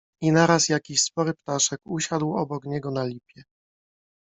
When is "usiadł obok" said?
1.85-2.65